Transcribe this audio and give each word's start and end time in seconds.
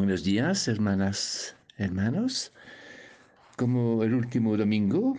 Buenos 0.00 0.24
días, 0.24 0.66
hermanas, 0.66 1.54
hermanos. 1.76 2.54
Como 3.56 4.02
el 4.02 4.14
último 4.14 4.56
domingo, 4.56 5.18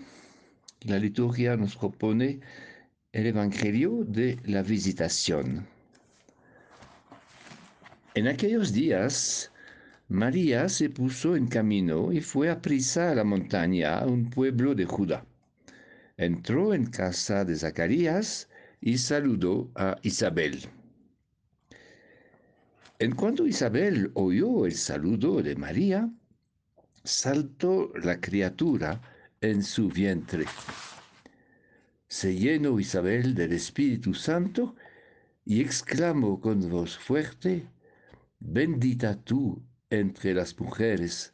la 0.81 0.97
liturgia 0.97 1.55
nos 1.55 1.75
propone 1.75 2.39
el 3.11 3.27
Evangelio 3.27 4.03
de 4.07 4.39
la 4.43 4.63
visitación. 4.63 5.67
En 8.15 8.27
aquellos 8.27 8.73
días, 8.73 9.51
María 10.09 10.67
se 10.67 10.89
puso 10.89 11.35
en 11.35 11.45
camino 11.45 12.11
y 12.11 12.19
fue 12.19 12.49
a 12.49 12.59
prisa 12.59 13.11
a 13.11 13.15
la 13.15 13.23
montaña, 13.23 13.99
a 13.99 14.07
un 14.07 14.31
pueblo 14.31 14.73
de 14.73 14.85
Judá. 14.85 15.23
Entró 16.17 16.73
en 16.73 16.87
casa 16.87 17.45
de 17.45 17.55
Zacarías 17.55 18.49
y 18.81 18.97
saludó 18.97 19.69
a 19.75 19.97
Isabel. 20.01 20.67
En 23.01 23.15
cuanto 23.15 23.47
Isabel 23.47 24.11
oyó 24.13 24.67
el 24.67 24.75
saludo 24.75 25.41
de 25.41 25.55
María, 25.55 26.07
saltó 27.03 27.91
la 27.95 28.21
criatura 28.21 29.01
en 29.41 29.63
su 29.63 29.89
vientre. 29.89 30.45
Se 32.07 32.35
llenó 32.35 32.79
Isabel 32.79 33.33
del 33.33 33.53
Espíritu 33.53 34.13
Santo 34.13 34.75
y 35.43 35.61
exclamó 35.61 36.39
con 36.39 36.69
voz 36.69 36.95
fuerte, 36.95 37.67
Bendita 38.39 39.19
tú 39.19 39.63
entre 39.89 40.35
las 40.35 40.59
mujeres, 40.59 41.33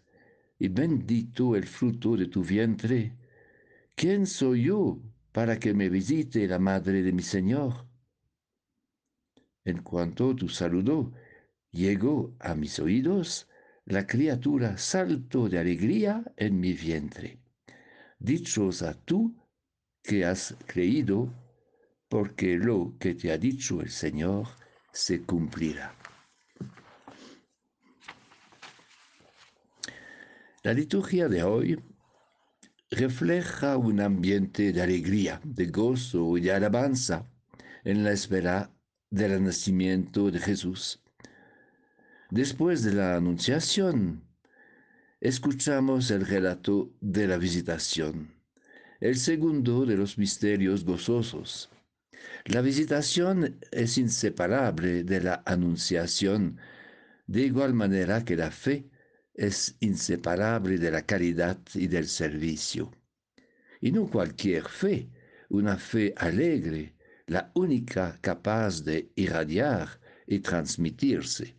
y 0.58 0.70
bendito 0.70 1.54
el 1.58 1.68
fruto 1.68 2.16
de 2.16 2.28
tu 2.28 2.46
vientre. 2.46 3.12
¿Quién 3.94 4.26
soy 4.26 4.64
yo 4.68 5.02
para 5.34 5.60
que 5.60 5.74
me 5.74 5.90
visite 5.90 6.48
la 6.48 6.60
madre 6.60 7.04
de 7.04 7.12
mi 7.12 7.24
Señor? 7.24 7.86
En 9.66 9.84
cuanto 9.84 10.34
tu 10.34 10.48
saludó, 10.48 11.12
llegó 11.78 12.36
a 12.40 12.56
mis 12.56 12.80
oídos, 12.80 13.48
la 13.86 14.08
criatura 14.08 14.78
saltó 14.78 15.48
de 15.48 15.60
alegría 15.60 16.24
en 16.36 16.60
mi 16.60 16.74
vientre. 16.74 17.40
Dichosa 18.20 18.96
tú 19.06 19.36
que 20.02 20.26
has 20.26 20.56
creído, 20.66 21.32
porque 22.10 22.58
lo 22.58 22.96
que 23.00 23.14
te 23.14 23.32
ha 23.32 23.38
dicho 23.38 23.82
el 23.82 23.92
Señor 23.92 24.48
se 24.92 25.22
cumplirá. 25.22 25.96
La 30.64 30.74
liturgia 30.74 31.30
de 31.30 31.44
hoy 31.44 31.80
refleja 32.90 33.78
un 33.78 34.02
ambiente 34.02 34.74
de 34.74 34.82
alegría, 34.82 35.40
de 35.44 35.68
gozo 35.68 36.38
y 36.38 36.42
de 36.42 36.54
alabanza 36.54 37.30
en 37.84 38.04
la 38.04 38.12
espera 38.12 38.72
del 39.12 39.44
nacimiento 39.44 40.32
de 40.32 40.40
Jesús. 40.40 41.02
Después 42.30 42.84
de 42.84 42.92
la 42.92 43.16
anunciación, 43.16 44.22
escuchamos 45.22 46.12
el 46.12 46.26
relato 46.26 46.94
de 47.00 47.26
la 47.26 47.38
visitación, 47.38 48.36
el 49.00 49.16
segundo 49.16 49.86
de 49.86 49.96
los 49.96 50.18
misterios 50.18 50.84
gozosos. 50.84 51.70
La 52.44 52.60
visitación 52.60 53.58
es 53.72 53.98
inseparable 53.98 55.06
de 55.06 55.22
la 55.22 55.42
anunciación, 55.46 56.58
de 57.28 57.44
igual 57.44 57.74
manera 57.74 58.26
que 58.26 58.36
la 58.36 58.52
fe 58.52 58.90
es 59.34 59.78
inseparable 59.80 60.80
de 60.80 60.92
la 60.92 61.04
caridad 61.04 61.58
y 61.76 61.88
del 61.88 62.10
servicio. 62.10 62.92
Y 63.80 63.94
no 63.94 64.06
cualquier 64.06 64.66
fe, 64.66 65.10
una 65.48 65.78
fe 65.78 66.14
alegre, 66.18 66.94
la 67.26 67.52
única 67.56 68.18
capaz 68.20 68.84
de 68.84 69.14
irradiar 69.16 70.02
y 70.26 70.40
transmitirse. 70.40 71.56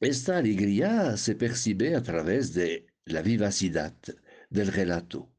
Esta 0.00 0.38
alegría 0.38 1.16
se 1.16 1.34
percibe 1.34 1.94
a 1.94 2.02
través 2.02 2.52
de 2.52 2.86
la 3.04 3.22
vivacidad 3.22 3.96
del 4.50 4.68
relato. 4.68 5.32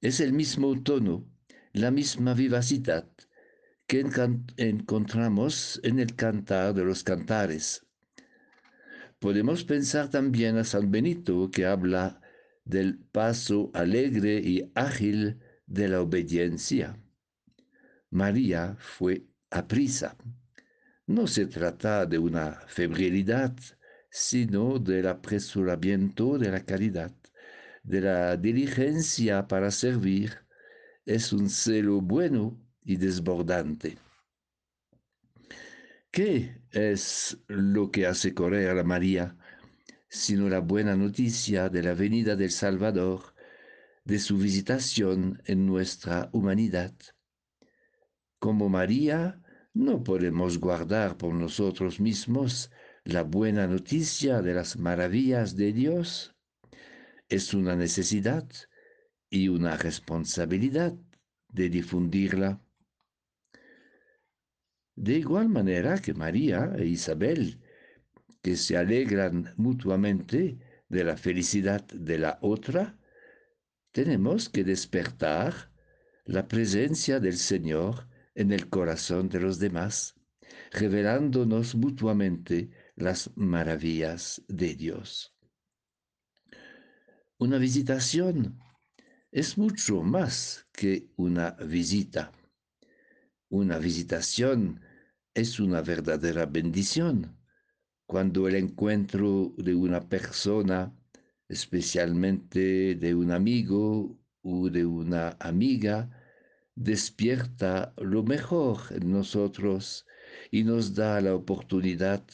Es 0.00 0.20
el 0.20 0.32
mismo 0.32 0.82
tono, 0.82 1.28
la 1.72 1.90
misma 1.90 2.34
vivacidad 2.34 3.08
que 3.86 4.04
encontramos 4.56 5.80
en 5.82 5.98
el 5.98 6.14
cantar 6.14 6.74
de 6.74 6.84
los 6.84 7.02
cantares. 7.02 7.84
Podemos 9.18 9.64
pensar 9.64 10.08
también 10.08 10.56
a 10.56 10.64
San 10.64 10.90
Benito 10.90 11.50
que 11.50 11.66
habla 11.66 12.20
del 12.64 12.98
paso 12.98 13.70
alegre 13.74 14.38
y 14.38 14.70
ágil 14.74 15.40
de 15.66 15.88
la 15.88 16.00
obediencia. 16.00 16.98
María 18.10 18.76
fue 18.78 19.26
a 19.50 19.66
prisa. 19.68 20.16
No 21.10 21.26
se 21.26 21.46
trata 21.46 22.06
de 22.06 22.18
una 22.18 22.52
febrilidad, 22.68 23.52
sino 24.10 24.78
del 24.78 25.08
apresuramiento 25.08 26.38
de 26.38 26.52
la 26.52 26.64
caridad, 26.64 27.10
de 27.82 28.00
la 28.00 28.36
diligencia 28.36 29.48
para 29.48 29.72
servir. 29.72 30.46
Es 31.04 31.32
un 31.32 31.50
celo 31.50 32.00
bueno 32.00 32.64
y 32.84 32.94
desbordante. 32.96 33.98
¿Qué 36.12 36.62
es 36.70 37.36
lo 37.48 37.90
que 37.90 38.06
hace 38.06 38.32
correr 38.32 38.78
a 38.78 38.84
María, 38.84 39.36
sino 40.08 40.48
la 40.48 40.60
buena 40.60 40.94
noticia 40.94 41.68
de 41.68 41.82
la 41.82 41.94
venida 41.94 42.36
del 42.36 42.52
Salvador, 42.52 43.34
de 44.04 44.20
su 44.20 44.38
visitación 44.38 45.42
en 45.44 45.66
nuestra 45.66 46.30
humanidad? 46.32 46.94
Como 48.38 48.68
María, 48.68 49.42
no 49.74 50.02
podemos 50.02 50.58
guardar 50.58 51.16
por 51.16 51.34
nosotros 51.34 52.00
mismos 52.00 52.70
la 53.04 53.22
buena 53.22 53.66
noticia 53.66 54.42
de 54.42 54.54
las 54.54 54.76
maravillas 54.76 55.56
de 55.56 55.72
Dios. 55.72 56.34
Es 57.28 57.54
una 57.54 57.76
necesidad 57.76 58.48
y 59.28 59.48
una 59.48 59.76
responsabilidad 59.76 60.94
de 61.48 61.68
difundirla. 61.68 62.60
De 64.96 65.14
igual 65.14 65.48
manera 65.48 65.98
que 65.98 66.14
María 66.14 66.72
e 66.76 66.86
Isabel, 66.86 67.60
que 68.42 68.56
se 68.56 68.76
alegran 68.76 69.54
mutuamente 69.56 70.58
de 70.88 71.04
la 71.04 71.16
felicidad 71.16 71.86
de 71.86 72.18
la 72.18 72.38
otra, 72.42 72.98
tenemos 73.92 74.48
que 74.48 74.64
despertar 74.64 75.70
la 76.24 76.48
presencia 76.48 77.20
del 77.20 77.36
Señor 77.36 78.08
en 78.40 78.52
el 78.52 78.70
corazón 78.70 79.28
de 79.28 79.38
los 79.38 79.58
demás, 79.58 80.14
revelándonos 80.72 81.74
mutuamente 81.74 82.70
las 82.96 83.30
maravillas 83.36 84.42
de 84.48 84.74
Dios. 84.76 85.36
Una 87.36 87.58
visitación 87.58 88.58
es 89.30 89.58
mucho 89.58 90.02
más 90.02 90.66
que 90.72 91.10
una 91.16 91.50
visita. 91.50 92.32
Una 93.50 93.76
visitación 93.76 94.80
es 95.34 95.60
una 95.60 95.82
verdadera 95.82 96.46
bendición 96.46 97.36
cuando 98.06 98.48
el 98.48 98.54
encuentro 98.56 99.52
de 99.58 99.74
una 99.74 100.08
persona, 100.08 100.96
especialmente 101.46 102.94
de 102.94 103.14
un 103.14 103.32
amigo 103.32 104.18
o 104.40 104.70
de 104.70 104.86
una 104.86 105.36
amiga, 105.38 106.19
despierta 106.80 107.92
lo 107.98 108.22
mejor 108.22 108.78
en 108.88 109.12
nosotros 109.12 110.06
y 110.50 110.64
nos 110.64 110.94
da 110.94 111.20
la 111.20 111.34
oportunidad 111.34 112.24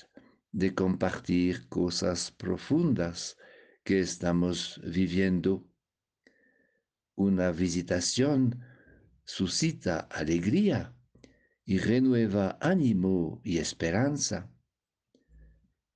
de 0.52 0.72
compartir 0.72 1.68
cosas 1.68 2.30
profundas 2.30 3.36
que 3.82 3.98
estamos 3.98 4.80
viviendo. 4.84 5.66
Una 7.16 7.50
visitación 7.50 8.60
suscita 9.24 9.98
alegría 10.12 10.94
y 11.64 11.78
renueva 11.78 12.56
ánimo 12.60 13.40
y 13.42 13.58
esperanza. 13.58 14.48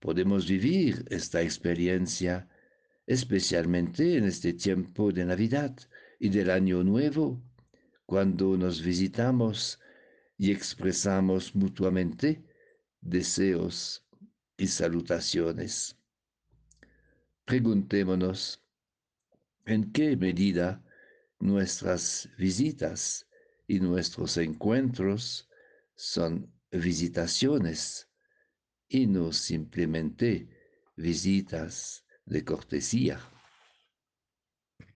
Podemos 0.00 0.48
vivir 0.48 1.04
esta 1.08 1.40
experiencia 1.40 2.48
especialmente 3.06 4.16
en 4.16 4.24
este 4.24 4.54
tiempo 4.54 5.12
de 5.12 5.24
Navidad 5.24 5.76
y 6.18 6.30
del 6.30 6.50
Año 6.50 6.82
Nuevo, 6.82 7.44
cuando 8.10 8.56
nos 8.56 8.82
visitamos 8.82 9.78
y 10.36 10.50
expresamos 10.50 11.54
mutuamente 11.54 12.44
deseos 13.00 14.04
y 14.56 14.66
salutaciones. 14.66 15.96
Preguntémonos 17.44 18.60
en 19.64 19.92
qué 19.92 20.16
medida 20.16 20.82
nuestras 21.38 22.28
visitas 22.36 23.28
y 23.68 23.78
nuestros 23.78 24.38
encuentros 24.38 25.48
son 25.94 26.52
visitaciones 26.72 28.08
y 28.88 29.06
no 29.06 29.30
simplemente 29.30 30.48
visitas 30.96 32.04
de 32.26 32.44
cortesía. 32.44 33.20